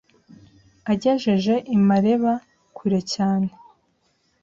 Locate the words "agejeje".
0.91-1.55